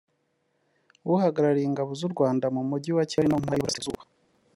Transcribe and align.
uhagarariye 1.13 1.67
ingabo 1.67 1.91
z’ 1.99 2.01
u 2.07 2.09
Rwada 2.13 2.45
mu 2.55 2.61
mujyi 2.69 2.91
wa 2.97 3.03
Kigali 3.09 3.27
no 3.29 3.37
mu 3.39 3.43
Ntara 3.43 3.55
y’ 3.57 3.61
Iburasirazuba 3.61 4.01